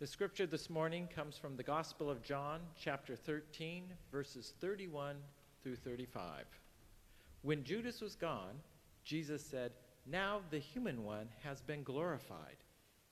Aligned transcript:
The 0.00 0.08
scripture 0.08 0.46
this 0.46 0.68
morning 0.68 1.08
comes 1.14 1.38
from 1.38 1.56
the 1.56 1.62
Gospel 1.62 2.10
of 2.10 2.20
John, 2.20 2.62
chapter 2.76 3.14
13, 3.14 3.84
verses 4.10 4.52
31 4.60 5.14
through 5.62 5.76
35. 5.76 6.46
When 7.42 7.62
Judas 7.62 8.00
was 8.00 8.16
gone, 8.16 8.56
Jesus 9.04 9.46
said, 9.46 9.70
Now 10.04 10.40
the 10.50 10.58
human 10.58 11.04
one 11.04 11.28
has 11.44 11.60
been 11.60 11.84
glorified, 11.84 12.56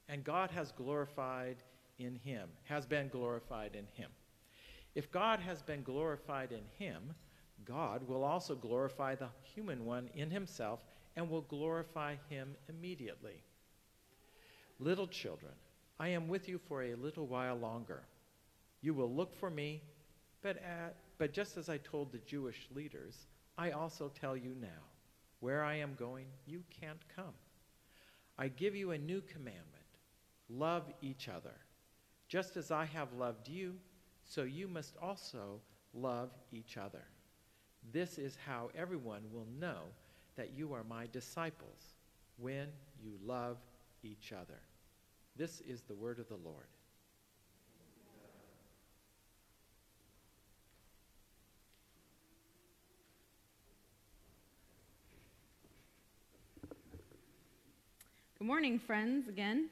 and 0.09 0.25
God 0.25 0.51
has 0.51 0.73
glorified 0.73 1.59
in 2.01 2.17
him, 2.17 2.49
has 2.65 2.85
been 2.85 3.07
glorified 3.07 3.77
in 3.77 3.87
him. 3.95 4.11
If 4.97 5.13
God 5.13 5.39
has 5.39 5.63
been 5.63 5.85
glorified 5.85 6.51
in 6.51 6.65
him, 6.85 7.15
God 7.65 8.09
will 8.09 8.25
also 8.25 8.57
glorify 8.57 9.15
the 9.15 9.29
human 9.45 9.85
one 9.85 10.11
in 10.15 10.33
himself 10.33 10.81
and 11.15 11.31
will 11.31 11.43
glorify 11.43 12.17
him 12.29 12.57
immediately. 12.69 13.45
Little 14.81 15.07
children, 15.07 15.53
I 15.99 16.09
am 16.09 16.29
with 16.29 16.49
you 16.49 16.59
for 16.59 16.83
a 16.83 16.95
little 16.95 17.27
while 17.27 17.57
longer. 17.57 18.03
You 18.81 18.95
will 18.95 19.13
look 19.13 19.35
for 19.35 19.51
me, 19.51 19.83
but, 20.43 20.57
at, 20.59 20.97
but 21.19 21.33
just 21.33 21.57
as 21.57 21.69
I 21.69 21.79
told 21.79 22.11
the 22.11 22.19
Jewish 22.19 22.69
leaders, 22.75 23.27
I 23.57 23.71
also 23.71 24.09
tell 24.09 24.37
you 24.37 24.55
now 24.61 24.69
where 25.41 25.65
I 25.65 25.77
am 25.77 25.95
going, 25.99 26.27
you 26.47 26.63
can't 26.81 27.03
come. 27.15 27.35
I 28.39 28.49
give 28.49 28.75
you 28.75 28.93
a 28.93 28.99
new 28.99 29.21
commandment 29.21 29.67
love 30.49 30.85
each 31.01 31.29
other. 31.29 31.55
Just 32.29 32.57
as 32.57 32.71
I 32.71 32.85
have 32.85 33.13
loved 33.15 33.49
you, 33.49 33.75
so 34.25 34.43
you 34.43 34.69
must 34.69 34.97
also 35.01 35.61
love 35.95 36.31
each 36.53 36.77
other. 36.77 37.05
This 37.93 38.19
is 38.19 38.37
how 38.47 38.71
everyone 38.75 39.23
will 39.33 39.47
know 39.59 39.81
that 40.37 40.53
you 40.57 40.73
are 40.73 40.85
my 40.85 41.07
disciples 41.13 41.97
when 42.39 42.69
you 43.03 43.19
love 43.25 43.59
each 44.03 44.33
other. 44.33 44.61
This 45.35 45.63
is 45.63 45.81
the 45.83 45.95
word 45.95 46.19
of 46.19 46.29
the 46.29 46.37
Lord. 46.37 46.67
Good 58.39 58.47
morning, 58.47 58.79
friends, 58.79 59.29
again. 59.29 59.71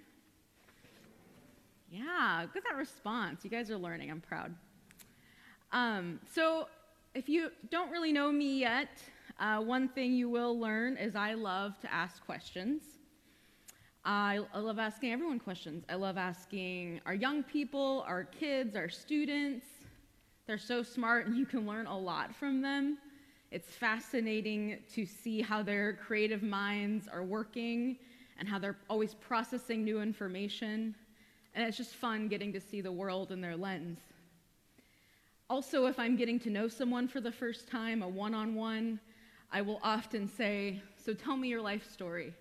Yeah, 1.91 2.47
good 2.55 2.63
that 2.65 2.77
response. 2.77 3.45
You 3.45 3.51
guys 3.51 3.71
are 3.71 3.77
learning. 3.77 4.11
I'm 4.11 4.21
proud. 4.21 4.55
Um, 5.73 6.21
so, 6.33 6.69
if 7.15 7.29
you 7.29 7.51
don't 7.71 7.91
really 7.91 8.13
know 8.13 8.33
me 8.33 8.61
yet, 8.61 9.03
uh, 9.39 9.59
one 9.61 9.89
thing 9.89 10.15
you 10.15 10.31
will 10.31 10.59
learn 10.59 10.97
is 10.97 11.17
I 11.17 11.35
love 11.35 11.79
to 11.81 11.93
ask 11.93 12.25
questions. 12.25 13.00
I, 14.05 14.41
I 14.55 14.59
love 14.61 14.79
asking 14.79 15.13
everyone 15.13 15.39
questions. 15.39 15.85
I 15.89 15.95
love 15.95 16.17
asking 16.17 17.01
our 17.05 17.15
young 17.15 17.43
people, 17.43 18.05
our 18.07 18.25
kids, 18.25 18.75
our 18.75 18.89
students. 18.89 19.67
They're 20.47 20.57
so 20.59 20.83
smart 20.83 21.27
and 21.27 21.37
you 21.37 21.45
can 21.45 21.67
learn 21.67 21.87
a 21.87 21.99
lot 21.99 22.35
from 22.35 22.63
them. 22.63 22.97
It's 23.51 23.69
fascinating 23.69 24.79
to 24.95 25.05
see 25.05 25.43
how 25.43 25.63
their 25.63 25.95
creative 25.95 26.43
minds 26.43 27.09
are 27.09 27.23
working 27.23 27.99
and 28.39 28.49
how 28.49 28.59
they're 28.59 28.79
always 28.89 29.15
processing 29.15 29.85
new 29.85 30.01
information. 30.01 30.95
And 31.55 31.67
it's 31.67 31.77
just 31.77 31.95
fun 31.95 32.29
getting 32.29 32.55
to 32.55 32.61
see 32.61 32.81
the 32.81 32.93
world 32.93 33.33
in 33.33 33.41
their 33.43 33.57
lens. 33.57 33.99
Also, 35.51 35.87
if 35.87 35.99
I'm 35.99 36.17
getting 36.17 36.39
to 36.41 36.51
know 36.51 36.69
someone 36.69 37.07
for 37.07 37.21
the 37.21 37.33
first 37.33 37.69
time, 37.69 38.03
a 38.03 38.09
one 38.09 38.35
on 38.35 38.55
one, 38.55 38.99
I 39.53 39.61
will 39.61 39.81
often 39.83 40.27
say, 40.29 40.81
So 40.97 41.13
tell 41.13 41.37
me 41.37 41.49
your 41.49 41.61
life 41.61 41.91
story 41.91 42.33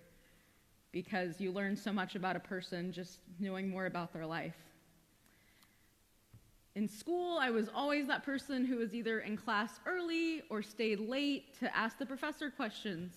because 0.92 1.40
you 1.40 1.52
learn 1.52 1.76
so 1.76 1.92
much 1.92 2.14
about 2.14 2.36
a 2.36 2.40
person 2.40 2.92
just 2.92 3.18
knowing 3.38 3.68
more 3.68 3.86
about 3.86 4.12
their 4.12 4.26
life. 4.26 4.56
In 6.76 6.88
school, 6.88 7.38
I 7.38 7.50
was 7.50 7.68
always 7.74 8.06
that 8.06 8.24
person 8.24 8.64
who 8.64 8.76
was 8.76 8.94
either 8.94 9.20
in 9.20 9.36
class 9.36 9.80
early 9.86 10.42
or 10.50 10.62
stayed 10.62 11.00
late 11.00 11.58
to 11.58 11.76
ask 11.76 11.98
the 11.98 12.06
professor 12.06 12.50
questions, 12.50 13.12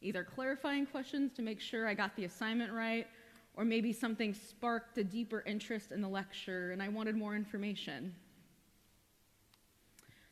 either 0.00 0.24
clarifying 0.24 0.86
questions 0.86 1.32
to 1.34 1.42
make 1.42 1.60
sure 1.60 1.88
I 1.88 1.94
got 1.94 2.14
the 2.16 2.24
assignment 2.24 2.72
right, 2.72 3.06
or 3.54 3.64
maybe 3.64 3.92
something 3.92 4.34
sparked 4.34 4.98
a 4.98 5.04
deeper 5.04 5.42
interest 5.46 5.92
in 5.92 6.00
the 6.00 6.08
lecture 6.08 6.70
and 6.70 6.82
I 6.82 6.88
wanted 6.88 7.16
more 7.16 7.34
information. 7.34 8.14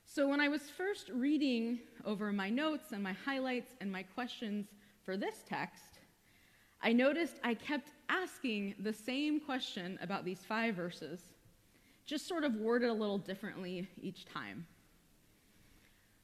So, 0.06 0.28
when 0.28 0.40
I 0.40 0.48
was 0.48 0.62
first 0.62 1.08
reading 1.10 1.78
over 2.04 2.32
my 2.32 2.50
notes 2.50 2.92
and 2.92 3.02
my 3.02 3.12
highlights 3.12 3.74
and 3.80 3.92
my 3.92 4.02
questions 4.02 4.66
for 5.04 5.16
this 5.16 5.44
text, 5.48 5.89
I 6.82 6.92
noticed 6.92 7.34
I 7.44 7.54
kept 7.54 7.90
asking 8.08 8.74
the 8.80 8.92
same 8.92 9.40
question 9.40 9.98
about 10.00 10.24
these 10.24 10.40
five 10.40 10.74
verses, 10.74 11.20
just 12.06 12.26
sort 12.26 12.44
of 12.44 12.56
worded 12.56 12.88
a 12.88 12.92
little 12.92 13.18
differently 13.18 13.88
each 14.00 14.24
time. 14.24 14.66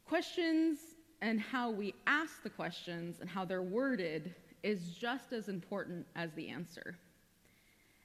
Questions 0.06 0.78
and 1.20 1.40
how 1.40 1.70
we 1.70 1.94
ask 2.06 2.42
the 2.42 2.50
questions 2.50 3.20
and 3.20 3.28
how 3.28 3.44
they're 3.44 3.62
worded 3.62 4.34
is 4.62 4.90
just 4.90 5.32
as 5.32 5.48
important 5.48 6.06
as 6.16 6.32
the 6.32 6.48
answer. 6.48 6.96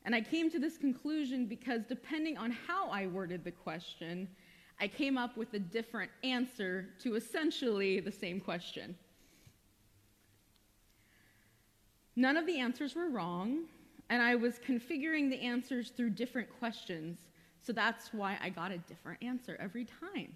And 0.04 0.14
I 0.14 0.22
came 0.22 0.50
to 0.52 0.60
this 0.60 0.78
conclusion 0.78 1.46
because 1.46 1.84
depending 1.88 2.38
on 2.38 2.52
how 2.52 2.90
I 2.90 3.08
worded 3.08 3.44
the 3.44 3.52
question, 3.52 4.28
I 4.80 4.88
came 4.88 5.18
up 5.18 5.38
with 5.38 5.54
a 5.54 5.60
different 5.60 6.12
answer 6.24 6.90
to 7.04 7.16
essentially 7.16 8.00
the 8.00 8.12
same 8.12 8.40
question. 8.40 8.96
None 12.16 12.38
of 12.38 12.46
the 12.46 12.60
answers 12.60 12.96
were 12.96 13.10
wrong, 13.10 13.66
and 14.10 14.22
I 14.22 14.36
was 14.36 14.60
configuring 14.60 15.30
the 15.30 15.40
answers 15.40 15.90
through 15.90 16.12
different 16.12 16.50
questions, 16.60 17.20
so 17.62 17.72
that's 17.72 18.14
why 18.14 18.38
I 18.42 18.50
got 18.50 18.72
a 18.72 18.78
different 18.80 19.24
answer 19.24 19.58
every 19.60 19.86
time. 19.86 20.36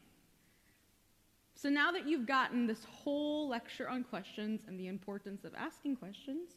So 1.56 1.70
now 1.70 1.92
that 1.92 2.08
you've 2.08 2.26
gotten 2.26 2.68
this 2.68 2.84
whole 2.84 3.48
lecture 3.50 3.90
on 3.90 4.04
questions 4.04 4.62
and 4.68 4.80
the 4.80 4.88
importance 4.88 5.46
of 5.46 5.54
asking 5.56 5.96
questions, 5.98 6.52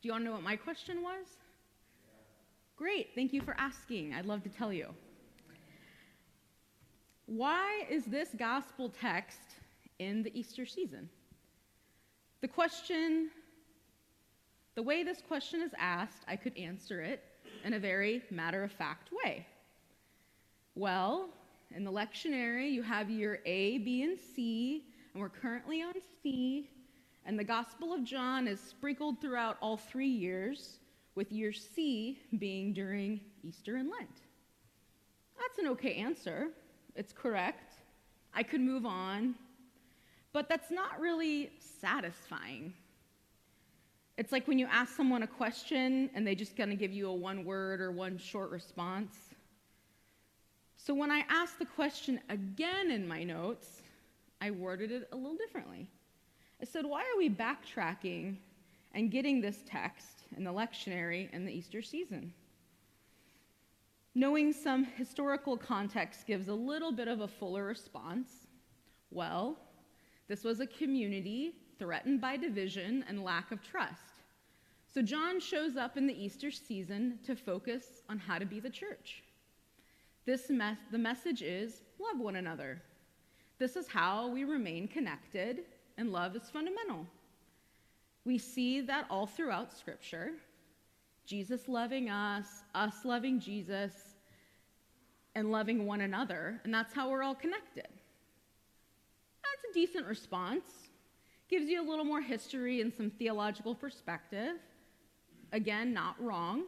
do 0.00 0.08
you 0.08 0.12
want 0.12 0.22
to 0.22 0.26
know 0.26 0.34
what 0.34 0.42
my 0.42 0.56
question 0.56 1.02
was? 1.02 1.26
Great, 2.76 3.08
thank 3.14 3.32
you 3.32 3.40
for 3.40 3.54
asking. 3.58 4.14
I'd 4.14 4.26
love 4.26 4.42
to 4.42 4.48
tell 4.48 4.72
you. 4.72 4.88
Why 7.26 7.84
is 7.88 8.04
this 8.04 8.30
gospel 8.36 8.90
text 8.90 9.40
in 9.98 10.22
the 10.22 10.38
Easter 10.38 10.66
season? 10.66 11.08
The 12.42 12.48
question 12.48 13.30
the 14.74 14.82
way 14.82 15.02
this 15.02 15.22
question 15.26 15.62
is 15.62 15.72
asked, 15.78 16.24
I 16.26 16.36
could 16.36 16.56
answer 16.56 17.00
it 17.00 17.22
in 17.64 17.74
a 17.74 17.78
very 17.78 18.22
matter 18.30 18.64
of 18.64 18.72
fact 18.72 19.10
way. 19.24 19.46
Well, 20.74 21.28
in 21.74 21.84
the 21.84 21.92
lectionary, 21.92 22.70
you 22.70 22.82
have 22.82 23.10
your 23.10 23.38
A, 23.46 23.78
B, 23.78 24.02
and 24.02 24.18
C, 24.34 24.84
and 25.12 25.20
we're 25.20 25.28
currently 25.28 25.82
on 25.82 25.94
C, 26.22 26.68
and 27.24 27.38
the 27.38 27.44
Gospel 27.44 27.92
of 27.92 28.04
John 28.04 28.48
is 28.48 28.60
sprinkled 28.60 29.20
throughout 29.20 29.56
all 29.60 29.76
three 29.76 30.08
years, 30.08 30.78
with 31.14 31.30
year 31.30 31.52
C 31.52 32.18
being 32.38 32.72
during 32.72 33.20
Easter 33.42 33.76
and 33.76 33.88
Lent. 33.88 34.22
That's 35.38 35.58
an 35.58 35.68
okay 35.68 35.94
answer. 35.94 36.48
It's 36.96 37.12
correct. 37.12 37.74
I 38.34 38.42
could 38.42 38.60
move 38.60 38.84
on, 38.84 39.36
but 40.32 40.48
that's 40.48 40.70
not 40.70 41.00
really 41.00 41.52
satisfying. 41.80 42.74
It's 44.16 44.30
like 44.30 44.46
when 44.46 44.58
you 44.58 44.68
ask 44.70 44.96
someone 44.96 45.24
a 45.24 45.26
question 45.26 46.08
and 46.14 46.26
they 46.26 46.34
just 46.34 46.56
kind 46.56 46.72
of 46.72 46.78
give 46.78 46.92
you 46.92 47.08
a 47.08 47.14
one 47.14 47.44
word 47.44 47.80
or 47.80 47.90
one 47.90 48.16
short 48.16 48.50
response. 48.50 49.16
So 50.76 50.94
when 50.94 51.10
I 51.10 51.24
asked 51.28 51.58
the 51.58 51.64
question 51.64 52.20
again 52.28 52.90
in 52.90 53.08
my 53.08 53.24
notes, 53.24 53.82
I 54.40 54.50
worded 54.50 54.92
it 54.92 55.08
a 55.12 55.16
little 55.16 55.36
differently. 55.36 55.88
I 56.60 56.64
said, 56.64 56.84
Why 56.84 57.00
are 57.00 57.18
we 57.18 57.28
backtracking 57.28 58.36
and 58.92 59.10
getting 59.10 59.40
this 59.40 59.64
text 59.66 60.22
in 60.36 60.44
the 60.44 60.52
lectionary 60.52 61.32
in 61.32 61.44
the 61.44 61.52
Easter 61.52 61.82
season? 61.82 62.32
Knowing 64.14 64.52
some 64.52 64.84
historical 64.84 65.56
context 65.56 66.26
gives 66.26 66.46
a 66.46 66.54
little 66.54 66.92
bit 66.92 67.08
of 67.08 67.20
a 67.20 67.28
fuller 67.28 67.64
response. 67.64 68.28
Well, 69.10 69.58
this 70.28 70.44
was 70.44 70.60
a 70.60 70.66
community 70.66 71.54
threatened 71.78 72.20
by 72.20 72.36
division 72.36 73.04
and 73.08 73.24
lack 73.24 73.52
of 73.52 73.62
trust. 73.62 74.20
So 74.92 75.02
John 75.02 75.40
shows 75.40 75.76
up 75.76 75.96
in 75.96 76.06
the 76.06 76.14
Easter 76.14 76.50
season 76.50 77.18
to 77.24 77.34
focus 77.34 78.02
on 78.08 78.18
how 78.18 78.38
to 78.38 78.46
be 78.46 78.60
the 78.60 78.70
church. 78.70 79.22
This 80.24 80.50
the 80.90 80.98
message 80.98 81.42
is 81.42 81.82
love 81.98 82.20
one 82.20 82.36
another. 82.36 82.80
This 83.58 83.76
is 83.76 83.88
how 83.88 84.28
we 84.28 84.44
remain 84.44 84.88
connected, 84.88 85.60
and 85.98 86.12
love 86.12 86.34
is 86.36 86.50
fundamental. 86.50 87.06
We 88.24 88.38
see 88.38 88.80
that 88.82 89.06
all 89.10 89.26
throughout 89.26 89.72
Scripture 89.72 90.32
Jesus 91.26 91.68
loving 91.68 92.10
us, 92.10 92.46
us 92.74 93.04
loving 93.04 93.40
Jesus, 93.40 93.92
and 95.34 95.50
loving 95.50 95.86
one 95.86 96.02
another, 96.02 96.60
and 96.64 96.72
that's 96.72 96.94
how 96.94 97.10
we're 97.10 97.22
all 97.22 97.34
connected. 97.34 97.88
That's 99.42 99.64
a 99.70 99.72
decent 99.72 100.06
response 100.06 100.64
gives 101.56 101.70
you 101.70 101.80
a 101.80 101.88
little 101.88 102.04
more 102.04 102.20
history 102.20 102.80
and 102.80 102.92
some 102.92 103.10
theological 103.10 103.76
perspective. 103.76 104.56
Again, 105.52 105.94
not 105.94 106.20
wrong. 106.20 106.64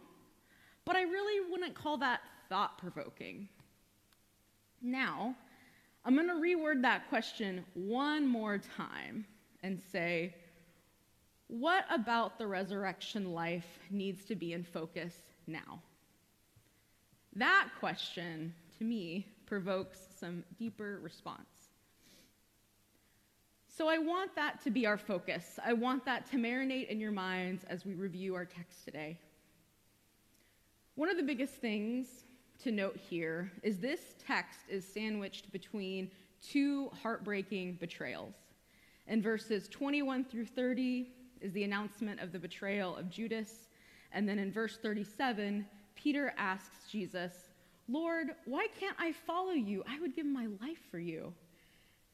but 0.87 0.97
I 0.97 1.03
really 1.03 1.51
wouldn't 1.51 1.75
call 1.75 1.99
that 1.99 2.21
thought 2.49 2.79
provoking. 2.79 3.49
Now, 4.81 5.35
I'm 6.05 6.15
going 6.15 6.29
to 6.29 6.35
reword 6.35 6.81
that 6.83 7.09
question 7.09 7.65
one 7.75 8.27
more 8.27 8.59
time 8.77 9.27
and 9.63 9.83
say, 9.93 10.35
what 11.49 11.85
about 11.91 12.39
the 12.39 12.47
resurrection 12.47 13.33
life 13.33 13.67
needs 13.91 14.25
to 14.27 14.37
be 14.37 14.53
in 14.53 14.63
focus 14.63 15.15
now? 15.47 15.81
That 17.35 17.69
question, 17.81 18.55
to 18.79 18.85
me, 18.85 19.27
provokes 19.45 19.99
some 20.19 20.45
deeper 20.59 21.01
response. 21.03 21.56
So 23.77 23.89
I 23.89 23.99
want 23.99 24.35
that 24.37 24.65
to 24.65 24.71
be 24.71 24.87
our 24.87 24.97
focus. 24.97 25.59
I 25.63 25.75
want 25.75 26.07
that 26.07 26.31
to 26.31 26.39
marinate 26.39 26.89
in 26.89 26.99
your 26.99 27.13
minds 27.13 27.63
as 27.69 27.85
we 27.85 27.93
review 27.93 28.35
our 28.35 28.47
text 28.47 28.87
today. 28.87 29.19
One 30.95 31.11
of 31.11 31.19
the 31.19 31.23
biggest 31.23 31.57
things 31.57 32.25
to 32.63 32.73
note 32.73 32.97
here 32.97 33.53
is 33.63 33.79
this 33.79 34.15
text 34.27 34.61
is 34.71 34.87
sandwiched 34.87 35.53
between 35.53 36.11
two 36.41 36.89
heartbreaking 37.03 37.75
betrayals. 37.75 38.33
In 39.09 39.21
verses 39.21 39.69
21 39.69 40.25
through 40.25 40.47
30 40.47 41.11
is 41.43 41.53
the 41.53 41.65
announcement 41.65 42.21
of 42.21 42.33
the 42.33 42.39
betrayal 42.39 42.97
of 42.97 43.11
Judas, 43.11 43.69
and 44.11 44.27
then 44.27 44.39
in 44.39 44.51
verse 44.51 44.79
37, 44.79 45.67
Peter 45.95 46.33
asks 46.39 46.91
Jesus, 46.91 47.51
Lord, 47.89 48.29
why 48.47 48.69
can't 48.81 48.97
I 48.99 49.13
follow 49.13 49.53
you? 49.53 49.85
I 49.87 50.01
would 50.01 50.17
give 50.17 50.25
my 50.25 50.47
life 50.63 50.81
for 50.91 50.99
you. 50.99 51.35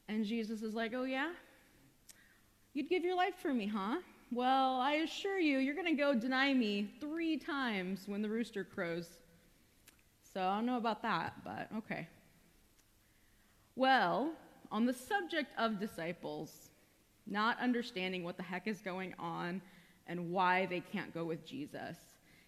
And 0.09 0.25
Jesus 0.25 0.61
is 0.61 0.73
like, 0.73 0.93
Oh, 0.93 1.05
yeah? 1.05 1.31
You'd 2.73 2.89
give 2.89 3.03
your 3.03 3.15
life 3.15 3.35
for 3.35 3.53
me, 3.53 3.67
huh? 3.67 3.97
Well, 4.31 4.79
I 4.79 4.93
assure 4.93 5.37
you, 5.37 5.59
you're 5.59 5.75
going 5.75 5.95
to 5.95 6.01
go 6.01 6.15
deny 6.15 6.53
me 6.55 6.89
three 6.99 7.37
times 7.37 8.07
when 8.07 8.23
the 8.23 8.29
rooster 8.29 8.63
crows. 8.63 9.07
So 10.33 10.41
I 10.41 10.55
don't 10.55 10.65
know 10.65 10.77
about 10.77 11.03
that, 11.03 11.35
but 11.43 11.69
okay. 11.77 12.07
Well, 13.75 14.31
on 14.71 14.87
the 14.87 14.93
subject 14.93 15.51
of 15.59 15.79
disciples, 15.79 16.69
not 17.27 17.59
understanding 17.59 18.23
what 18.23 18.37
the 18.37 18.43
heck 18.43 18.67
is 18.67 18.81
going 18.81 19.13
on 19.19 19.61
and 20.07 20.31
why 20.31 20.65
they 20.65 20.79
can't 20.79 21.13
go 21.13 21.25
with 21.25 21.45
Jesus, 21.45 21.97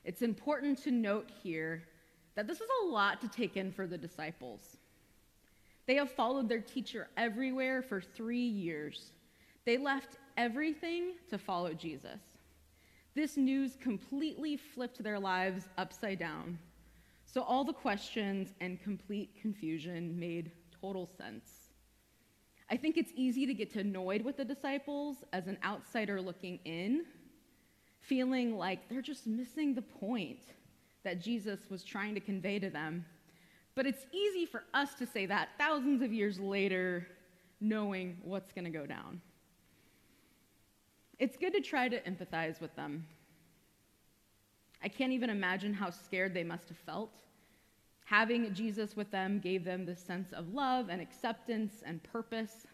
it's 0.03 0.23
important 0.23 0.81
to 0.83 0.91
note 0.91 1.29
here 1.43 1.83
that 2.33 2.47
this 2.47 2.61
is 2.61 2.67
a 2.83 2.87
lot 2.87 3.21
to 3.21 3.27
take 3.27 3.57
in 3.57 3.71
for 3.71 3.85
the 3.85 3.97
disciples. 3.97 4.77
They 5.85 5.95
have 5.95 6.09
followed 6.09 6.49
their 6.49 6.61
teacher 6.61 7.09
everywhere 7.15 7.83
for 7.83 8.01
three 8.01 8.39
years. 8.39 9.11
They 9.65 9.77
left 9.77 10.17
everything 10.37 11.13
to 11.29 11.37
follow 11.37 11.73
Jesus. 11.73 12.19
This 13.15 13.37
news 13.37 13.77
completely 13.81 14.57
flipped 14.57 15.01
their 15.01 15.19
lives 15.19 15.69
upside 15.77 16.19
down. 16.19 16.59
So 17.25 17.41
all 17.41 17.63
the 17.63 17.73
questions 17.73 18.53
and 18.61 18.81
complete 18.81 19.31
confusion 19.41 20.19
made 20.19 20.51
total 20.81 21.09
sense. 21.17 21.71
I 22.69 22.77
think 22.77 22.97
it's 22.97 23.11
easy 23.15 23.45
to 23.45 23.53
get 23.53 23.75
annoyed 23.75 24.21
with 24.21 24.37
the 24.37 24.45
disciples 24.45 25.17
as 25.33 25.47
an 25.47 25.57
outsider 25.63 26.21
looking 26.21 26.59
in, 26.65 27.05
feeling 28.01 28.57
like 28.57 28.89
they're 28.89 29.01
just 29.01 29.27
missing 29.27 29.73
the 29.73 29.81
point 29.81 30.39
that 31.03 31.21
Jesus 31.21 31.59
was 31.69 31.83
trying 31.83 32.13
to 32.15 32.19
convey 32.19 32.59
to 32.59 32.69
them. 32.69 33.05
But 33.75 33.85
it's 33.85 34.05
easy 34.11 34.45
for 34.45 34.63
us 34.73 34.93
to 34.95 35.05
say 35.05 35.25
that 35.27 35.49
thousands 35.57 36.01
of 36.01 36.11
years 36.11 36.39
later, 36.39 37.07
knowing 37.61 38.17
what's 38.23 38.51
going 38.51 38.65
to 38.65 38.71
go 38.71 38.85
down. 38.85 39.21
It's 41.17 41.37
good 41.37 41.53
to 41.53 41.61
try 41.61 41.87
to 41.87 42.01
empathize 42.01 42.59
with 42.59 42.75
them. 42.75 43.05
I 44.83 44.87
can't 44.87 45.13
even 45.13 45.29
imagine 45.29 45.73
how 45.73 45.89
scared 45.89 46.33
they 46.33 46.43
must 46.43 46.67
have 46.69 46.77
felt. 46.77 47.11
Having 48.05 48.53
Jesus 48.53 48.95
with 48.95 49.09
them 49.09 49.39
gave 49.39 49.63
them 49.63 49.85
this 49.85 49.99
sense 49.99 50.31
of 50.31 50.53
love 50.53 50.89
and 50.89 51.01
acceptance 51.01 51.81
and 51.85 52.03
purpose. 52.03 52.67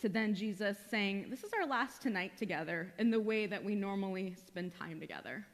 To 0.00 0.08
then 0.08 0.34
Jesus 0.34 0.76
saying, 0.90 1.30
This 1.30 1.44
is 1.44 1.52
our 1.58 1.66
last 1.66 2.02
tonight 2.02 2.36
together 2.36 2.92
in 2.98 3.10
the 3.10 3.20
way 3.20 3.46
that 3.46 3.64
we 3.64 3.74
normally 3.74 4.34
spend 4.46 4.72
time 4.76 5.00
together. 5.00 5.46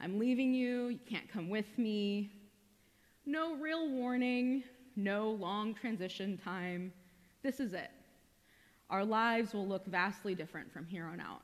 I'm 0.00 0.18
leaving 0.18 0.52
you, 0.54 0.88
you 0.88 0.98
can't 1.08 1.28
come 1.28 1.48
with 1.50 1.78
me. 1.78 2.30
No 3.26 3.54
real 3.56 3.90
warning, 3.90 4.64
no 4.96 5.30
long 5.30 5.74
transition 5.74 6.38
time. 6.38 6.92
This 7.42 7.60
is 7.60 7.74
it. 7.74 7.90
Our 8.90 9.04
lives 9.04 9.52
will 9.52 9.66
look 9.66 9.86
vastly 9.86 10.34
different 10.34 10.72
from 10.72 10.86
here 10.86 11.06
on 11.06 11.20
out. 11.20 11.42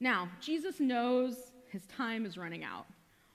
Now, 0.00 0.28
Jesus 0.40 0.80
knows 0.80 1.52
his 1.68 1.86
time 1.86 2.24
is 2.24 2.38
running 2.38 2.64
out. 2.64 2.86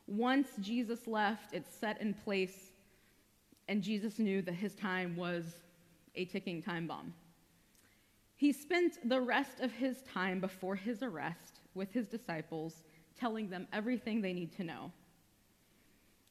Once 0.08 0.50
Jesus 0.60 1.08
left, 1.08 1.54
it's 1.54 1.74
set 1.74 2.02
in 2.02 2.14
place, 2.14 2.72
and 3.68 3.82
Jesus 3.82 4.20
knew 4.20 4.42
that 4.42 4.54
his 4.54 4.76
time 4.76 5.16
was 5.16 5.44
a 6.16 6.26
ticking 6.26 6.62
time 6.62 6.88
bomb. 6.88 7.14
He 8.36 8.52
spent 8.52 8.98
the 9.08 9.22
rest 9.22 9.60
of 9.60 9.72
his 9.72 10.02
time 10.02 10.40
before 10.40 10.76
his 10.76 11.04
arrest 11.04 11.62
with 11.76 11.92
his 11.92 12.08
disciples 12.08 12.84
telling 13.18 13.50
them 13.50 13.68
everything 13.72 14.22
they 14.22 14.34
need 14.34 14.52
to 14.58 14.64
know. 14.64 14.92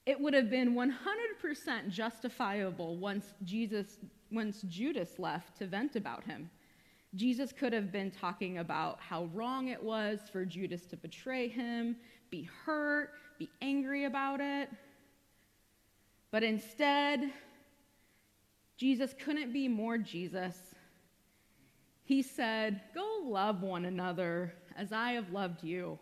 It 0.05 0.21
would 0.21 0.35
have 0.35 0.51
been 0.51 0.75
100% 0.75 1.89
justifiable 1.89 2.97
once 2.97 3.25
Jesus 3.45 3.99
once 4.33 4.63
Judas 4.63 5.19
left 5.19 5.57
to 5.59 5.67
vent 5.67 5.97
about 5.97 6.25
him. 6.25 6.51
Jesus 7.15 7.53
could 7.53 7.73
have 7.73 7.93
been 7.93 8.11
talking 8.11 8.59
about 8.59 8.99
how 9.01 9.25
wrong 9.35 9.69
it 9.69 9.83
was 9.83 10.21
for 10.33 10.45
Judas 10.45 10.87
to 10.87 10.97
betray 10.97 11.47
him, 11.47 11.97
be 12.31 12.49
hurt, 12.65 13.11
be 13.39 13.51
angry 13.61 14.05
about 14.05 14.41
it. 14.41 14.71
But 16.31 16.43
instead, 16.43 17.31
Jesus 18.79 19.15
couldn't 19.23 19.53
be 19.53 19.69
more 19.69 19.99
Jesus. 19.99 20.57
He 22.05 22.23
said, 22.23 22.81
Go 22.95 23.21
love 23.25 23.63
one 23.63 23.85
another 23.85 24.55
as 24.77 24.93
I 24.93 25.13
have 25.13 25.31
loved 25.31 25.63
you. 25.63 25.99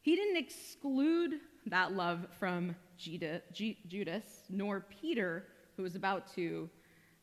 He 0.00 0.16
didn't 0.16 0.38
exclude 0.38 1.34
that 1.66 1.92
love 1.92 2.26
from 2.38 2.74
Judas, 2.96 4.24
nor 4.48 4.86
Peter, 5.00 5.46
who 5.76 5.82
was 5.82 5.94
about 5.94 6.32
to 6.34 6.70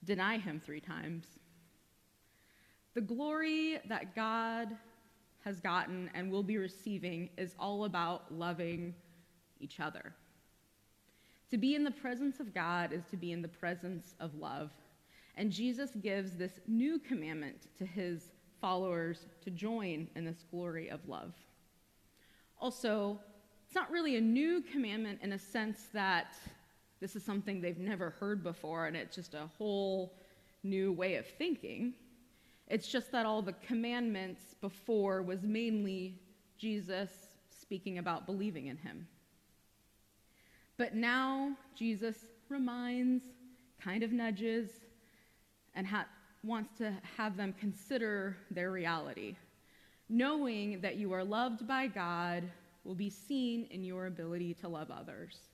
deny 0.04 0.38
him 0.38 0.62
three 0.64 0.82
times. 0.82 1.26
The 2.94 3.02
glory 3.02 3.80
that 3.90 4.16
God 4.16 4.76
has 5.44 5.60
gotten 5.60 6.10
and 6.14 6.32
will 6.32 6.44
be 6.44 6.58
receiving 6.58 7.30
is 7.38 7.56
all 7.60 7.86
about 7.86 8.34
loving 8.34 8.94
each 9.60 9.80
other. 9.80 10.14
To 11.52 11.58
be 11.58 11.76
in 11.76 11.84
the 11.84 11.92
presence 11.92 12.40
of 12.40 12.54
God 12.54 12.92
is 12.92 13.04
to 13.12 13.18
be 13.18 13.32
in 13.32 13.42
the 13.42 13.48
presence 13.48 14.16
of 14.20 14.36
love. 14.36 14.72
And 15.36 15.52
Jesus 15.52 15.92
gives 16.02 16.32
this 16.32 16.60
new 16.68 17.00
commandment 17.00 17.68
to 17.78 17.86
his 17.86 18.32
followers 18.60 19.28
to 19.44 19.52
join 19.52 20.10
in 20.16 20.26
this 20.26 20.44
glory 20.50 20.90
of 20.90 21.00
love. 21.08 21.34
Also, 22.60 23.20
it's 23.66 23.76
not 23.76 23.92
really 23.92 24.18
a 24.18 24.22
new 24.22 24.62
commandment 24.72 25.20
in 25.22 25.34
a 25.34 25.40
sense 25.40 25.88
that 25.94 26.36
this 27.00 27.16
is 27.16 27.24
something 27.24 27.62
they've 27.62 27.78
never 27.78 28.12
heard 28.12 28.44
before 28.44 28.88
and 28.88 28.96
it's 28.96 29.16
just 29.16 29.34
a 29.34 29.50
whole 29.58 30.14
new 30.64 30.92
way 30.92 31.16
of 31.16 31.26
thinking. 31.26 31.94
It's 32.68 32.88
just 32.88 33.12
that 33.12 33.26
all 33.26 33.42
the 33.42 33.54
commandments 33.54 34.56
before 34.60 35.22
was 35.22 35.44
mainly 35.44 36.20
Jesus 36.58 37.10
speaking 37.50 37.98
about 37.98 38.26
believing 38.26 38.68
in 38.68 38.78
him. 38.78 39.08
But 40.78 40.96
now 40.96 41.56
Jesus 41.76 42.26
reminds, 42.50 43.24
kind 43.82 44.04
of 44.04 44.12
nudges, 44.12 44.70
and 45.76 45.88
ha- 45.88 46.08
wants 46.44 46.78
to 46.80 46.94
have 47.18 47.38
them 47.38 47.54
consider 47.60 48.38
their 48.52 48.72
reality 48.72 49.36
knowing 50.10 50.80
that 50.82 50.96
you 50.96 51.12
are 51.14 51.24
loved 51.24 51.68
by 51.68 51.88
God 51.88 52.44
will 52.84 52.96
be 52.96 53.10
seen 53.10 53.68
in 53.72 53.84
your 53.84 54.06
ability 54.06 54.54
to 54.56 54.68
love 54.68 54.90
others. 54.90 55.47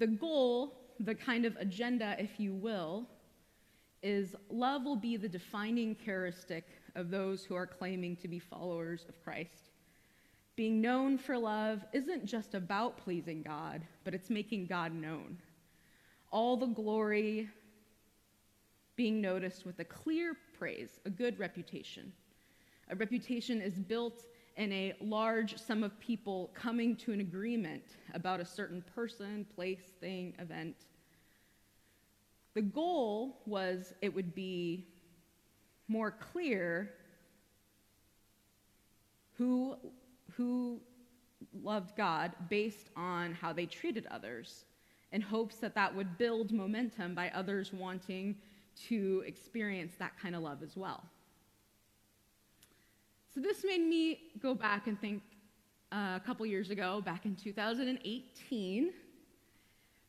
The 0.00 0.06
goal, 0.06 0.78
the 0.98 1.14
kind 1.14 1.44
of 1.44 1.54
agenda, 1.56 2.16
if 2.18 2.40
you 2.40 2.54
will, 2.54 3.06
is 4.02 4.34
love 4.48 4.84
will 4.84 4.96
be 4.96 5.18
the 5.18 5.28
defining 5.28 5.94
characteristic 5.94 6.64
of 6.94 7.10
those 7.10 7.44
who 7.44 7.54
are 7.54 7.66
claiming 7.66 8.16
to 8.16 8.26
be 8.26 8.38
followers 8.38 9.04
of 9.10 9.22
Christ. 9.22 9.72
Being 10.56 10.80
known 10.80 11.18
for 11.18 11.36
love 11.36 11.84
isn't 11.92 12.24
just 12.24 12.54
about 12.54 12.96
pleasing 12.96 13.42
God, 13.42 13.82
but 14.02 14.14
it's 14.14 14.30
making 14.30 14.68
God 14.68 14.94
known. 14.94 15.36
All 16.32 16.56
the 16.56 16.66
glory 16.66 17.50
being 18.96 19.20
noticed 19.20 19.66
with 19.66 19.80
a 19.80 19.84
clear 19.84 20.34
praise, 20.58 20.98
a 21.04 21.10
good 21.10 21.38
reputation. 21.38 22.10
A 22.88 22.96
reputation 22.96 23.60
is 23.60 23.74
built 23.74 24.24
in 24.56 24.72
a 24.72 24.94
large 25.00 25.58
sum 25.58 25.82
of 25.82 25.98
people 26.00 26.50
coming 26.54 26.96
to 26.96 27.12
an 27.12 27.20
agreement 27.20 27.82
about 28.14 28.40
a 28.40 28.44
certain 28.44 28.82
person, 28.94 29.46
place, 29.54 29.92
thing, 30.00 30.34
event. 30.38 30.76
The 32.54 32.62
goal 32.62 33.40
was 33.46 33.94
it 34.02 34.14
would 34.14 34.34
be 34.34 34.86
more 35.88 36.10
clear 36.10 36.90
who, 39.38 39.76
who 40.36 40.80
loved 41.62 41.96
God 41.96 42.32
based 42.48 42.90
on 42.96 43.34
how 43.34 43.52
they 43.52 43.66
treated 43.66 44.06
others 44.10 44.64
in 45.12 45.20
hopes 45.20 45.56
that 45.56 45.74
that 45.74 45.94
would 45.94 46.18
build 46.18 46.52
momentum 46.52 47.14
by 47.14 47.30
others 47.30 47.72
wanting 47.72 48.36
to 48.88 49.24
experience 49.26 49.94
that 49.98 50.12
kind 50.20 50.36
of 50.36 50.42
love 50.42 50.62
as 50.62 50.76
well. 50.76 51.02
So 53.40 53.48
this 53.48 53.64
made 53.64 53.80
me 53.80 54.18
go 54.42 54.54
back 54.54 54.86
and 54.86 55.00
think 55.00 55.22
uh, 55.92 56.16
a 56.16 56.22
couple 56.26 56.44
years 56.44 56.68
ago, 56.68 57.00
back 57.00 57.24
in 57.24 57.34
2018. 57.36 58.90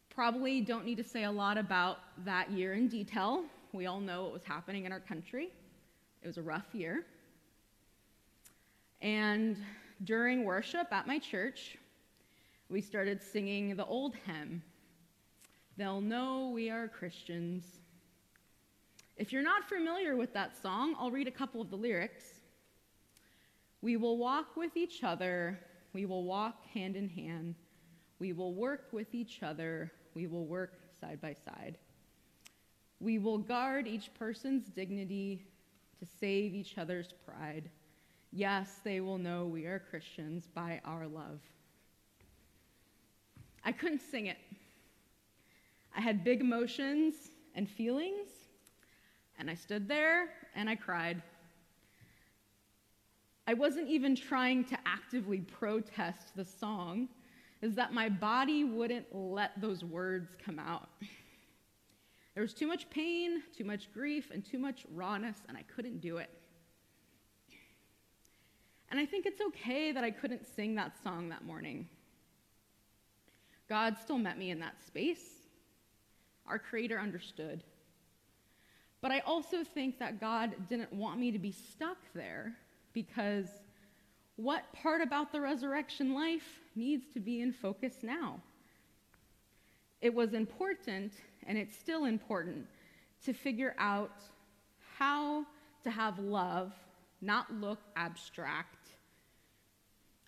Probably 0.10 0.60
don't 0.60 0.86
need 0.86 0.98
to 0.98 1.04
say 1.04 1.24
a 1.24 1.32
lot 1.32 1.58
about 1.58 2.00
that 2.26 2.52
year 2.52 2.74
in 2.74 2.90
detail. 2.90 3.46
We 3.72 3.86
all 3.86 4.02
know 4.02 4.24
what 4.24 4.34
was 4.34 4.44
happening 4.44 4.84
in 4.84 4.92
our 4.92 5.00
country. 5.00 5.50
It 6.22 6.28
was 6.28 6.38
a 6.38 6.42
rough 6.42 6.66
year. 6.74 7.06
And 9.02 9.56
during 10.04 10.44
worship 10.44 10.92
at 10.92 11.08
my 11.08 11.18
church, 11.18 11.78
we 12.70 12.82
started 12.82 13.24
singing 13.24 13.78
the 13.78 13.86
old 13.86 14.16
hymn 14.26 14.62
They'll 15.78 16.02
know 16.02 16.52
we 16.54 16.70
are 16.70 16.90
Christians. 16.90 17.64
If 19.16 19.32
you're 19.32 19.42
not 19.42 19.70
familiar 19.70 20.18
with 20.18 20.34
that 20.34 20.62
song, 20.62 20.96
I'll 21.00 21.12
read 21.12 21.30
a 21.30 21.32
couple 21.32 21.62
of 21.62 21.70
the 21.70 21.78
lyrics. 21.78 22.41
We 23.82 23.98
will 23.98 24.18
walk 24.18 24.56
with 24.56 24.78
each 24.78 25.04
other, 25.04 25.60
we 25.94 26.06
will 26.06 26.24
walk 26.24 26.66
hand 26.74 26.96
in 26.96 27.10
hand, 27.10 27.56
we 28.20 28.34
will 28.34 28.54
work 28.54 28.90
with 28.92 29.14
each 29.14 29.42
other, 29.42 29.92
we 30.14 30.28
will 30.28 30.46
work 30.46 30.74
side 31.00 31.20
by 31.22 31.34
side. 31.34 31.78
We 33.00 33.18
will 33.18 33.40
guard 33.40 33.88
each 33.88 34.14
person's 34.14 34.68
dignity 34.68 35.44
to 36.00 36.06
save 36.20 36.54
each 36.54 36.78
other's 36.78 37.14
pride. 37.26 37.70
Yes, 38.32 38.80
they 38.84 39.02
will 39.02 39.18
know 39.18 39.46
we 39.46 39.66
are 39.66 39.80
Christians 39.80 40.48
by 40.54 40.80
our 40.86 41.08
love. 41.08 41.42
I 43.66 43.72
couldn't 43.72 44.02
sing 44.12 44.28
it. 44.28 44.38
I 45.96 46.02
had 46.02 46.24
big 46.24 46.42
emotions 46.42 47.16
and 47.56 47.70
feelings, 47.70 48.30
and 49.38 49.50
I 49.50 49.56
stood 49.56 49.88
there 49.88 50.30
and 50.56 50.70
I 50.70 50.76
cried. 50.76 51.22
I 53.48 53.54
wasn't 53.54 53.90
even 53.90 54.16
trying 54.16 54.64
to 54.66 54.78
actively 54.86 55.40
protest 55.40 56.36
the 56.36 56.46
song, 56.46 57.10
is 57.62 57.76
that 57.76 57.94
my 57.94 58.10
body 58.10 58.64
wouldn't 58.64 59.08
let 59.14 59.60
those 59.60 59.84
words 59.84 60.36
come 60.44 60.60
out. 60.60 60.90
There 62.34 62.42
was 62.42 62.54
too 62.54 62.68
much 62.68 62.90
pain, 62.90 63.44
too 63.54 63.66
much 63.66 63.92
grief, 63.94 64.32
and 64.34 64.44
too 64.46 64.58
much 64.58 64.86
rawness, 64.94 65.36
and 65.50 65.58
I 65.58 65.64
couldn't 65.64 66.00
do 66.00 66.16
it. 66.16 66.30
And 68.90 68.98
I 69.00 69.06
think 69.06 69.26
it's 69.26 69.42
okay 69.42 69.92
that 69.92 70.06
I 70.06 70.12
couldn't 70.12 70.46
sing 70.56 70.76
that 70.76 70.94
song 71.04 71.28
that 71.28 71.44
morning. 71.44 71.90
God 73.68 73.98
still 74.02 74.18
met 74.18 74.38
me 74.38 74.50
in 74.50 74.60
that 74.62 74.82
space. 74.86 75.26
Our 76.48 76.58
Creator 76.58 77.00
understood. 77.00 77.64
But 79.02 79.12
I 79.12 79.20
also 79.20 79.64
think 79.64 80.00
that 80.00 80.20
God 80.20 80.56
didn't 80.70 80.94
want 80.94 81.20
me 81.20 81.32
to 81.32 81.40
be 81.40 81.52
stuck 81.52 81.98
there 82.14 82.56
because 82.94 83.48
what 84.36 84.64
part 84.74 85.02
about 85.02 85.32
the 85.32 85.42
resurrection 85.42 86.14
life 86.14 86.60
needs 86.76 87.06
to 87.14 87.20
be 87.20 87.42
in 87.42 87.52
focus 87.52 87.98
now? 88.02 88.40
It 90.02 90.14
was 90.14 90.34
important, 90.34 91.14
and 91.46 91.58
it's 91.58 91.78
still 91.78 92.06
important, 92.06 92.66
to 93.26 93.34
figure 93.34 93.76
out 93.78 94.24
how 94.98 95.46
to 95.84 95.92
have 95.92 96.18
love 96.20 96.74
not 97.22 97.54
look 97.54 97.80
abstract. 97.96 98.90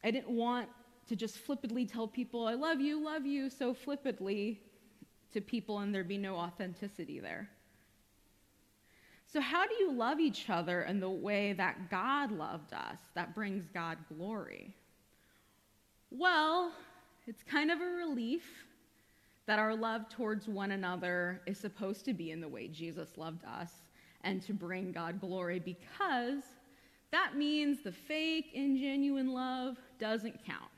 I 0.04 0.12
didn't 0.12 0.30
want 0.30 0.70
to 1.08 1.16
just 1.16 1.38
flippantly 1.38 1.86
tell 1.86 2.08
people, 2.08 2.48
I 2.48 2.54
love 2.54 2.80
you, 2.80 3.04
love 3.04 3.26
you, 3.26 3.50
so 3.50 3.74
flippantly 3.74 4.62
to 5.34 5.42
people 5.42 5.80
and 5.80 5.94
there 5.94 6.04
be 6.04 6.18
no 6.18 6.36
authenticity 6.36 7.20
there. 7.20 7.50
So, 9.34 9.42
how 9.42 9.66
do 9.66 9.74
you 9.80 9.92
love 9.92 10.20
each 10.20 10.48
other 10.52 10.84
in 10.84 11.00
the 11.00 11.10
way 11.10 11.54
that 11.54 11.90
God 11.90 12.32
loved 12.32 12.72
us, 12.72 13.00
that 13.16 13.34
brings 13.34 13.66
God 13.74 13.98
glory? 14.16 14.76
Well, 16.12 16.72
it's 17.26 17.42
kind 17.42 17.72
of 17.72 17.82
a 17.82 17.96
relief 17.98 18.44
that 19.48 19.58
our 19.58 19.76
love 19.76 20.08
towards 20.08 20.48
one 20.48 20.74
another 20.74 21.42
is 21.48 21.58
supposed 21.58 22.06
to 22.06 22.14
be 22.14 22.30
in 22.30 22.42
the 22.42 22.48
way 22.48 22.68
Jesus 22.68 23.18
loved 23.18 23.44
us 23.44 23.72
and 24.24 24.40
to 24.44 24.54
bring 24.54 24.92
God 24.92 25.20
glory 25.20 25.58
because 25.58 26.44
that 27.12 27.36
means 27.36 27.82
the 27.82 27.92
fake, 27.92 28.54
ingenuine 28.56 29.34
love 29.34 29.78
doesn't 29.98 30.46
count. 30.46 30.70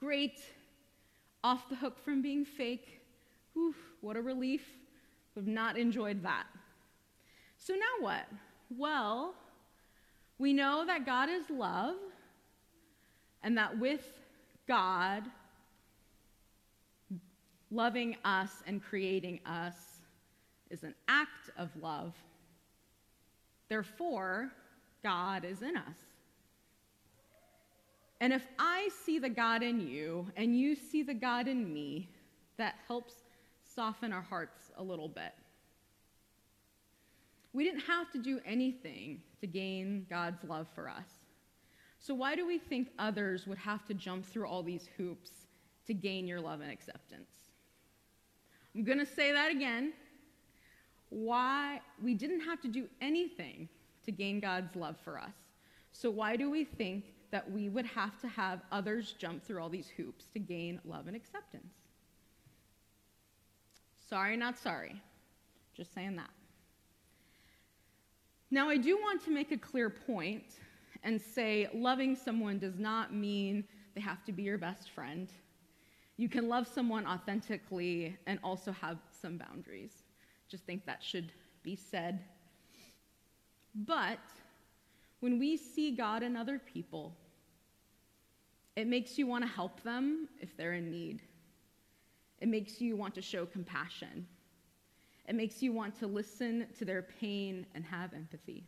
Great, 0.00 0.40
off 1.44 1.68
the 1.68 1.76
hook 1.76 1.96
from 2.04 2.22
being 2.22 2.44
fake. 2.44 3.00
Oof, 3.56 3.76
what 4.00 4.16
a 4.16 4.20
relief. 4.20 4.66
We've 5.36 5.46
not 5.46 5.78
enjoyed 5.78 6.24
that. 6.24 6.46
So 7.68 7.74
now 7.74 7.80
what? 8.00 8.24
Well, 8.78 9.34
we 10.38 10.54
know 10.54 10.86
that 10.86 11.04
God 11.04 11.28
is 11.28 11.50
love, 11.50 11.96
and 13.42 13.58
that 13.58 13.78
with 13.78 14.08
God 14.66 15.24
loving 17.70 18.16
us 18.24 18.62
and 18.66 18.82
creating 18.82 19.40
us 19.44 19.74
is 20.70 20.82
an 20.82 20.94
act 21.08 21.50
of 21.58 21.68
love. 21.82 22.14
Therefore, 23.68 24.50
God 25.02 25.44
is 25.44 25.60
in 25.60 25.76
us. 25.76 25.98
And 28.22 28.32
if 28.32 28.46
I 28.58 28.88
see 29.04 29.18
the 29.18 29.28
God 29.28 29.62
in 29.62 29.78
you 29.78 30.26
and 30.38 30.58
you 30.58 30.74
see 30.74 31.02
the 31.02 31.12
God 31.12 31.46
in 31.46 31.70
me, 31.70 32.08
that 32.56 32.76
helps 32.86 33.12
soften 33.62 34.10
our 34.10 34.22
hearts 34.22 34.72
a 34.78 34.82
little 34.82 35.08
bit. 35.08 35.34
We 37.52 37.64
didn't 37.64 37.80
have 37.80 38.10
to 38.12 38.18
do 38.18 38.40
anything 38.44 39.22
to 39.40 39.46
gain 39.46 40.06
God's 40.10 40.44
love 40.44 40.66
for 40.74 40.88
us. 40.88 41.08
So, 41.98 42.14
why 42.14 42.36
do 42.36 42.46
we 42.46 42.58
think 42.58 42.88
others 42.98 43.46
would 43.46 43.58
have 43.58 43.84
to 43.86 43.94
jump 43.94 44.24
through 44.24 44.46
all 44.46 44.62
these 44.62 44.88
hoops 44.96 45.30
to 45.86 45.94
gain 45.94 46.26
your 46.26 46.40
love 46.40 46.60
and 46.60 46.70
acceptance? 46.70 47.30
I'm 48.74 48.84
going 48.84 48.98
to 48.98 49.06
say 49.06 49.32
that 49.32 49.50
again. 49.50 49.92
Why 51.10 51.80
we 52.02 52.14
didn't 52.14 52.40
have 52.40 52.60
to 52.60 52.68
do 52.68 52.86
anything 53.00 53.68
to 54.04 54.12
gain 54.12 54.40
God's 54.40 54.74
love 54.74 54.96
for 55.04 55.18
us. 55.18 55.34
So, 55.92 56.10
why 56.10 56.36
do 56.36 56.50
we 56.50 56.64
think 56.64 57.04
that 57.30 57.50
we 57.50 57.68
would 57.68 57.84
have 57.84 58.18
to 58.20 58.28
have 58.28 58.60
others 58.72 59.14
jump 59.18 59.44
through 59.44 59.60
all 59.60 59.68
these 59.68 59.88
hoops 59.96 60.26
to 60.32 60.38
gain 60.38 60.80
love 60.84 61.08
and 61.08 61.16
acceptance? 61.16 61.74
Sorry, 64.08 64.36
not 64.36 64.56
sorry. 64.58 65.02
Just 65.76 65.92
saying 65.92 66.16
that. 66.16 66.30
Now, 68.50 68.68
I 68.70 68.78
do 68.78 68.96
want 68.96 69.22
to 69.24 69.30
make 69.30 69.52
a 69.52 69.58
clear 69.58 69.90
point 69.90 70.54
and 71.02 71.20
say 71.20 71.68
loving 71.74 72.16
someone 72.16 72.58
does 72.58 72.78
not 72.78 73.14
mean 73.14 73.64
they 73.94 74.00
have 74.00 74.24
to 74.24 74.32
be 74.32 74.42
your 74.42 74.58
best 74.58 74.90
friend. 74.90 75.30
You 76.16 76.28
can 76.28 76.48
love 76.48 76.66
someone 76.66 77.06
authentically 77.06 78.16
and 78.26 78.38
also 78.42 78.72
have 78.72 78.98
some 79.20 79.36
boundaries. 79.36 80.02
Just 80.48 80.64
think 80.64 80.86
that 80.86 81.02
should 81.02 81.30
be 81.62 81.76
said. 81.76 82.24
But 83.74 84.18
when 85.20 85.38
we 85.38 85.56
see 85.56 85.92
God 85.92 86.22
in 86.22 86.36
other 86.36 86.58
people, 86.58 87.14
it 88.76 88.86
makes 88.86 89.18
you 89.18 89.26
want 89.26 89.44
to 89.44 89.50
help 89.50 89.82
them 89.82 90.28
if 90.40 90.56
they're 90.56 90.72
in 90.72 90.90
need. 90.90 91.22
It 92.40 92.48
makes 92.48 92.80
you 92.80 92.96
want 92.96 93.14
to 93.16 93.22
show 93.22 93.44
compassion. 93.44 94.26
It 95.28 95.34
makes 95.34 95.62
you 95.62 95.74
want 95.74 95.94
to 95.98 96.06
listen 96.06 96.66
to 96.78 96.86
their 96.86 97.02
pain 97.02 97.66
and 97.74 97.84
have 97.84 98.14
empathy. 98.14 98.64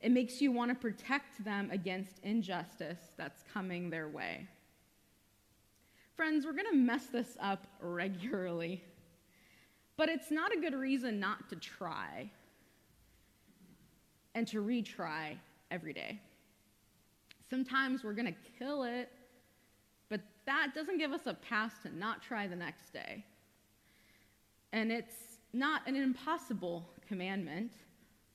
It 0.00 0.10
makes 0.10 0.40
you 0.40 0.50
want 0.50 0.70
to 0.70 0.74
protect 0.74 1.44
them 1.44 1.68
against 1.70 2.20
injustice 2.22 2.98
that's 3.18 3.44
coming 3.52 3.90
their 3.90 4.08
way. 4.08 4.48
Friends, 6.16 6.46
we're 6.46 6.52
going 6.52 6.70
to 6.70 6.76
mess 6.76 7.06
this 7.06 7.36
up 7.38 7.66
regularly, 7.80 8.82
but 9.98 10.08
it's 10.08 10.30
not 10.30 10.56
a 10.56 10.60
good 10.60 10.74
reason 10.74 11.20
not 11.20 11.50
to 11.50 11.56
try 11.56 12.30
and 14.34 14.46
to 14.46 14.62
retry 14.62 15.36
every 15.70 15.92
day. 15.92 16.18
Sometimes 17.50 18.02
we're 18.02 18.14
going 18.14 18.26
to 18.26 18.50
kill 18.58 18.84
it, 18.84 19.10
but 20.08 20.22
that 20.46 20.68
doesn't 20.74 20.96
give 20.96 21.12
us 21.12 21.26
a 21.26 21.34
pass 21.34 21.72
to 21.82 21.94
not 21.94 22.22
try 22.22 22.46
the 22.46 22.56
next 22.56 22.92
day. 22.92 23.24
And 24.72 24.90
it's 24.90 25.27
not 25.52 25.86
an 25.86 25.96
impossible 25.96 26.88
commandment, 27.06 27.70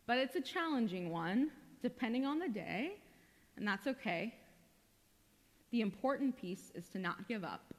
but 0.07 0.17
it's 0.17 0.35
a 0.35 0.41
challenging 0.41 1.09
one, 1.09 1.51
depending 1.81 2.25
on 2.25 2.39
the 2.39 2.49
day, 2.49 2.93
and 3.57 3.67
that's 3.67 3.87
okay. 3.87 4.33
The 5.71 5.81
important 5.81 6.37
piece 6.37 6.71
is 6.75 6.87
to 6.89 6.99
not 6.99 7.27
give 7.27 7.43
up. 7.43 7.73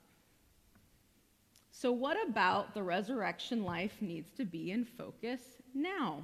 So, 1.71 1.91
what 1.91 2.17
about 2.29 2.73
the 2.73 2.83
resurrection 2.83 3.65
life 3.65 3.97
needs 4.01 4.31
to 4.37 4.45
be 4.45 4.71
in 4.71 4.85
focus 4.85 5.41
now? 5.75 6.23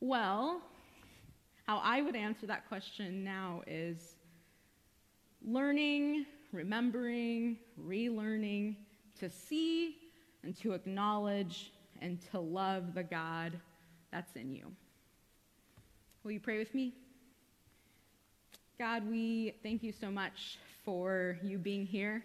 Well, 0.00 0.62
how 1.66 1.78
I 1.78 2.02
would 2.02 2.14
answer 2.14 2.46
that 2.46 2.68
question 2.68 3.24
now 3.24 3.62
is 3.66 4.14
learning, 5.44 6.26
remembering, 6.52 7.58
relearning 7.84 8.76
to 9.18 9.28
see 9.28 9.96
and 10.44 10.56
to 10.58 10.72
acknowledge 10.72 11.72
and 12.00 12.20
to 12.30 12.38
love 12.38 12.94
the 12.94 13.02
God 13.02 13.58
that's 14.12 14.36
in 14.36 14.52
you. 14.52 14.70
Will 16.22 16.32
you 16.32 16.40
pray 16.40 16.58
with 16.58 16.74
me? 16.74 16.94
God, 18.78 19.08
we 19.08 19.54
thank 19.62 19.82
you 19.82 19.92
so 19.92 20.10
much 20.10 20.58
for 20.84 21.38
you 21.42 21.58
being 21.58 21.86
here. 21.86 22.22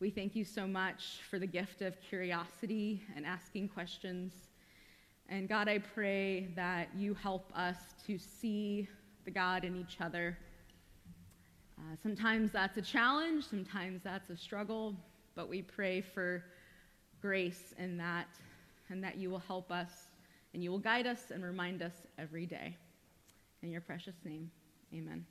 We 0.00 0.10
thank 0.10 0.34
you 0.34 0.44
so 0.44 0.66
much 0.66 1.20
for 1.30 1.38
the 1.38 1.46
gift 1.46 1.82
of 1.82 1.94
curiosity 2.00 3.02
and 3.14 3.24
asking 3.24 3.68
questions. 3.68 4.32
And 5.28 5.48
God, 5.48 5.68
I 5.68 5.78
pray 5.78 6.48
that 6.56 6.88
you 6.96 7.14
help 7.14 7.52
us 7.54 7.76
to 8.06 8.18
see 8.18 8.88
the 9.24 9.30
God 9.30 9.64
in 9.64 9.76
each 9.76 10.00
other. 10.00 10.36
Uh, 11.78 11.96
sometimes 12.02 12.50
that's 12.52 12.76
a 12.76 12.82
challenge, 12.82 13.44
sometimes 13.44 14.02
that's 14.02 14.30
a 14.30 14.36
struggle, 14.36 14.96
but 15.34 15.48
we 15.48 15.62
pray 15.62 16.00
for 16.00 16.42
grace 17.22 17.72
in 17.78 17.96
that 17.96 18.26
and 18.90 19.02
that 19.02 19.16
you 19.16 19.30
will 19.30 19.38
help 19.38 19.70
us 19.70 19.90
and 20.52 20.62
you 20.62 20.70
will 20.70 20.78
guide 20.78 21.06
us 21.06 21.30
and 21.30 21.42
remind 21.42 21.80
us 21.80 21.92
every 22.18 22.44
day. 22.44 22.76
In 23.62 23.70
your 23.70 23.80
precious 23.80 24.16
name, 24.24 24.50
amen. 24.92 25.24